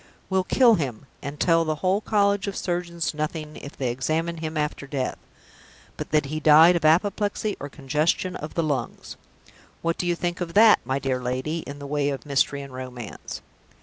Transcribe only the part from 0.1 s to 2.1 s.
Will kill him, and tell the whole